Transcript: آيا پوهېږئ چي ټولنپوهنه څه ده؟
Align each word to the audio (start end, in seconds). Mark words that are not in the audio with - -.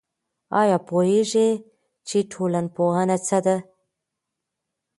آيا 0.61 0.77
پوهېږئ 0.87 1.49
چي 2.07 2.17
ټولنپوهنه 2.31 3.17
څه 3.27 3.37
ده؟ 3.45 3.55